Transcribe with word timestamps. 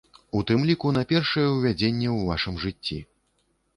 У 0.37 0.39
тым 0.51 0.63
ліку 0.69 0.93
на 0.95 1.03
першае 1.11 1.45
ўвядзенне 1.49 2.09
ў 2.17 2.19
вашым 2.33 2.55
жыцці. 2.65 2.99